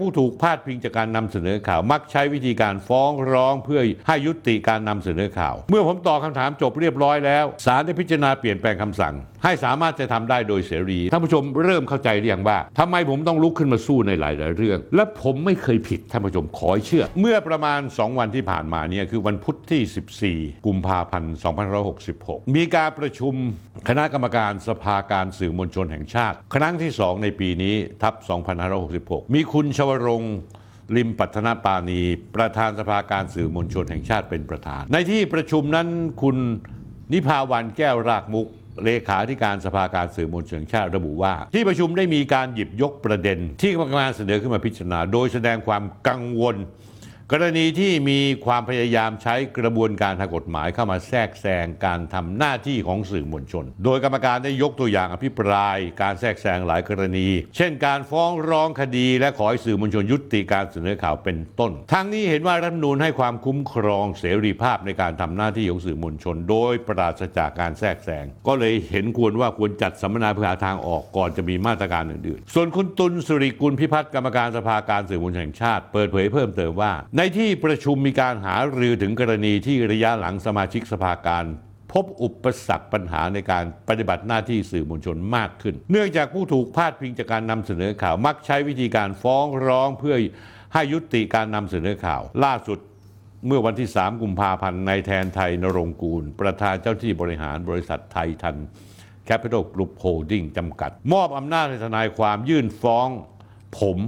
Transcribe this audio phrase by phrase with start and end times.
[0.00, 9.14] ผู้ถูกพาดพิงจากการนำเสนอข่าว มักใช้วิธีการฟ้องร้องเพื่อให้ยุติการนำเสนอข่าว เมื่อผมตอบคำถามจบเรียบร้อยแล้วศาลได้พิจารณาเปลี่ยนแปลงคำสั่ง
[9.44, 21.34] ให้สามารถจะทำได้โดยเสรีท่านผู้ชมเริ่มเข้าใจหรือยังว่าทำไมผมต้องลุกขึ้นมาสู้ในหลาย ๆ เรื่อง และผมไม่เคยผิดท่านผู้ชมขอให้เชื่อ เมื่อประมาณ 2 วันที่ผ่านมาเนี่ยคือวันพุธที่ 14 กุมภาพันธ์
[21.94, 23.34] 2566 มีการประชุม
[23.88, 28.14] คณะกรรมการสภาการสื่อมวลชนแห่งชาติ ครั้งที่ 2 ในปีนี้ทับ
[28.74, 30.22] 2566 มีคุณชวรง
[30.96, 32.00] ลิมปัฒนปานี
[32.36, 35.88] ประธานสภาการสื่อมวลชนแห่งชาติเป็นประธาน ในที่ประชุมนั้น
[36.22, 36.36] คุณ
[37.12, 38.46] นิพาวันแก้วรากมุก
[38.84, 46.56] เลขาธิการสภาการสื่อมวลชนแห่งชาติระบุว่า ที่ประชุมได้มีการหยิบยกประเด็น ที่กรรมการเสนอขึ้นมาพิจารณา โดยแสดงความกังวล
[47.34, 81.44] กรณีที่มีความพยายามใช้กระบวนการทางกฎหมายเข้ามาแทรกแซงการทำหน้าที่ของสื่อมวลชน โดยกรรมการได้ยกตัวอย่างอภิปราย การแทรกแซงหลายกรณี เช่น การฟ้องร้องคดี และขอให้สื่อมวลชนยุติการเสนอข่าวเป็นต้น ทั้งนี้เห็นว่ารัฐมนูญให้ความคุ้มครองเสรีภาพในการทำหน้าที่ของสื่อมวลชน โดยปราศจากการแทรกแซง ก็เลยเห็นควรว่าควรจัดสัมมนาเพื่อหาทางออกก่อนจะมีมาตรการอื่นๆ ส่วนคุณตุลสุริกุลพิพัฒน์กรรมการสภาการสื่อมวลชนแห่งชาติ เปิดเผยเพิ่มเติมว่าในที่ประชุมมีการหารือถึงกรณีที่ระยะหลังสมาชิกสภาการ
[81.92, 90.16] พบอุปสรรคปัญหาในการปฏิบัติหน้าที่สื่อมวลชนมากขึ้น เนื่องจากผู้ถูกพาดพิงจากการนำเสนอข่าวมักใช้วิธีการฟ้องร้องเพื่อ
[90.74, 92.78] ให้ยุติการนำเสนอข่าว ล่าสุด
[93.46, 98.56] เมื่อวันที่ 3 กุมภาพันธ์ในายแทนไทยนรงค์กูล ประธานเจ้าที่บริหารบริษัทไทยทัน
[99.28, 103.08] Capital Group Holding จำกัด มอบอำนาจให้ทนายความยื่นฟ้อง
[103.80, 103.98] ผม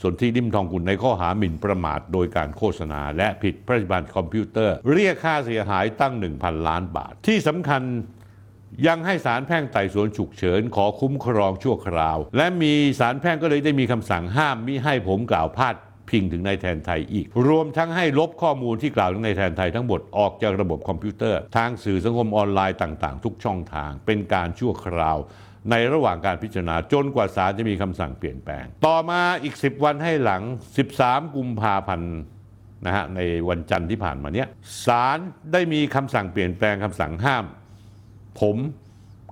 [0.00, 7.82] ส่วนที่ริมทองกุลในข้อหาหมิ่นประมาทโดยการโฆษณา และผิดพระราชบัญญัติคอมพิวเตอร์ เรียกค่าเสียหายตั้ง 1,000 ล้านบาท ที่สำคัญ
[8.86, 15.74] ยังให้สารแพ่งไต่สวนฉุกเฉินขอคุ้มครองชั่วคราว และมีสารแพ่งก็เลยได้มีคำสั่งห้ามมิให้ผมกล่าวพาด
[16.10, 25.18] พิงถึงนายแทนไทยอีก รวมทั้งให้ลบข้อมูลที่กล่าวถึงนายแทนไทยทั้งหมดออกจากระบบคอมพิวเตอร์ ทางสื่อสังคมออนไลน์ต่าง ๆ ทุกช่องทาง เป็นการชั่วคราว
[25.70, 30.42] ในระหว่างการพิจารณาจนกว่าศาลจะมีคำสั่งเปลี่ยนแปลง ต่อมาอีก 10 วันให้หลัง
[30.88, 32.16] 13 กุมภาพันธ์
[32.86, 34.48] นะฮะในวันจันทร์ที่ผ่านมาเนี้ย
[34.86, 35.18] ศาล
[35.52, 37.44] ได้มีคำสั่งเปลี่ยนแปลงคำสั่งห้าม
[38.40, 38.56] ผม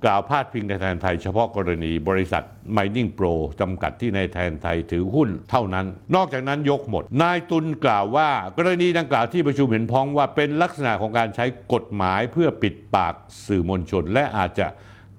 [0.05, 2.45] กล่าวพาดพิงในแทนไทยเฉพาะกรณีบริษัท
[2.77, 8.29] Mining Pro จำกัดที่ในแทนไทยถือหุ้นเท่านั้น นอกจากนั้นยกหมด นายตุลกล่าวว่า
[8.59, 13.15] กรณีดังกล่าวที่ประชุมเห็นพ้องว่าเป็นลักษณะของการใช้กฎหมายเพื่อปิดปาก
[13.47, 14.67] สื่อมวลชน และอาจจะ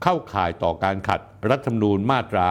[0.03, 2.47] เข้าข่ายต่อการขัดรัฐธรรมนูญมาตรา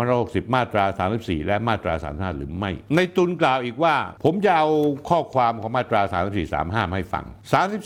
[0.00, 0.84] 2560 มาตรา
[1.16, 4.68] 34 และมาตรา 35 หรือไม่ ในตุลกล่าวอีกว่า ผมจะเอา
[5.08, 6.00] ข้อความของมาตรา
[6.32, 7.24] 34 35ให้ฟัง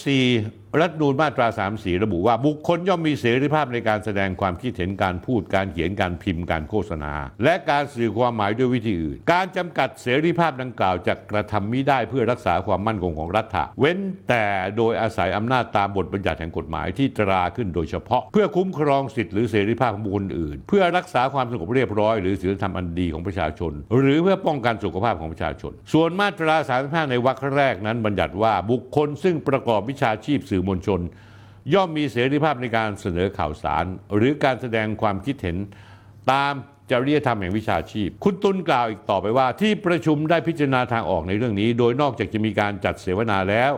[0.05, 7.13] 34รัฐธรรมนูญมาตรา 34 ระบุว่าบุคคลย่อมมีเสรีภาพในการแสดงความคิดเห็นการพูดการเขียนการพิมพ์การโฆษณา
[7.45, 13.99] และการสื่อความหมายด้วยวิธีอื่น การจำกัดเสรีภาพดังกล่าวจะกระทำมิได้เพื่อรักษาความมั่นคงของรัฐะเว้น
[14.29, 14.45] แต่
[14.77, 31.00] โดยอาศัยอำนาจตามบทบัญญัติแห่งกฎหมายที่ตราขึ้นโดยเฉพาะ เพื่อคุ้มครองสิทธิหรือเสรีภาพของบุคคลอื่นเพื่อรักษาความสงบเรียบร้อย หรือศีลธรรมอันดีของประชาชน หรือเพื่อป้องกันสุขภาพของประชาชน ส่วนมาตรา 35 ในวรรคแรกนั้นบัญญัติว่าบุคคลซึ่งประกอบวิชาชีพสื่อมวลชน
[31.75, 33.84] ย่อมมีเสรีภาพในการเสนอข่าวสาร
[34.16, 35.56] หรือการแสดงความคิดเห็น
[36.32, 36.53] ตาม
[36.91, 43.72] จริยธรรมแห่งวิชาชีพ คุณตุลกล่าวอีกต่อไปว่า ที่ประชุมได้พิจารณาทางออกในเรื่องนี้ โดยนอกจากจะมีการจัดเสวนาแล้ว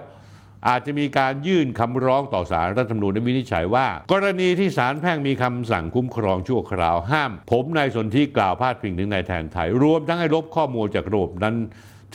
[0.68, 11.56] อาจจะมีการยื่นคำร้องต่อศาลรัฐธรรมนูญในวินิจฉัยว่า กรณีที่ศาลแพ่งมีคำสั่งคุ้มครองชั่วคราวห้าม ผมนายสนธิกล่าวพาดพิงถึงนายแทนไทย รวมทั้งให้ลบข้อมูลจากระบบนั้น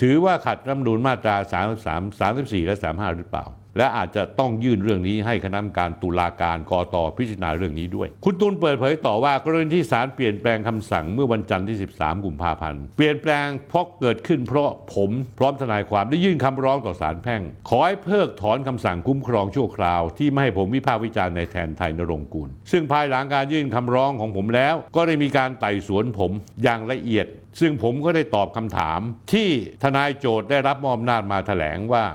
[0.02, 1.36] ถือว่าขัดรัฐธรรมนูญมาตรา
[1.82, 3.46] 33 34 และ 35 หรือเปล่า
[3.78, 26.32] และอาจจะต้องยื่นเรื่องนี้ให้คณะกรรมการตุลาการกตพิจารณาเรื่องนี้ด้วย คุณตูนเปิดเผยต่อว่ากรณีที่ศาลเปลี่ยนแปลงคำสั่งเมื่อวันจันทร์ที่ 13 กุมภาพันธ์ เปลี่ยนแปลงเพราะเกิดขึ้นเพราะผมพร้อมทนายความได้ยื่นคำร้องต่อศาลแพ่ง ขอให้เพิกถอนคำสั่งคุ้มครองชั่วคราว ที่ไม่ให้ผมวิพากษ์วิจารณ์ในแทนไทยนรงค์กูล ซึ่งภายหลังการยื่นคำร้องของผมแล้ว ก็ได้มีการไต่สวนผม
[26.64, 27.28] อย่างละเอียด
[27.60, 29.00] ซึ่งผมก็ได้ตอบคำถาม
[29.34, 29.50] ที่
[29.84, 32.06] ทนายโจทย์ได้รับมอบอำนาจมาแถลงว่า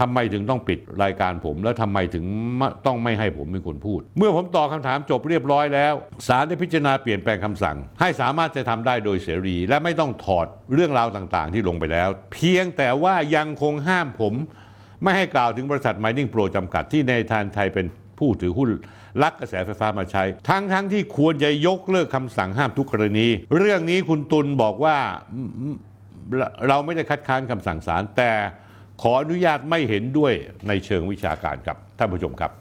[0.00, 2.24] ทำไมถึงต้องปิดรายการผม แล้วทำไมถึง
[2.86, 5.94] ต้องไม่ให้ผมเป็นคนพูด เมื่อผมตอบคำถามจบเรียบร้อยแล้ว
[6.28, 14.34] ศาลได้พิจารณาเปลี่ยนแปลงคำสั่ง ให้สามารถจะทำได้โดยเสรี และไม่ต้องถอดเรื่องราวต่างๆ ที่ลงไปแล้ว เพียงแต่ว่ายังคงห้ามผม
[15.02, 17.86] ไม่ให้กล่าวถึงบริษัท Mining Pro จำกัดที่ในทานไทยเป็น
[18.18, 18.70] ผู้ถือหุ้น
[19.22, 24.96] ลักกระแสไฟฟ้ามาใช้ ทั้งทั้งที่ควรจะยกเลิกคำสั่งห้ามทุกกรณี เรื่องนี้คุณตุลบอกว่า
[26.68, 28.32] เราไม่ได้คัดค้านคำสั่งศาลแต่
[29.04, 30.32] ขออนุญาตไม่เห็นด้วย
[30.68, 32.52] ในเชิงวิชาการครับท่านผู้ชมครับ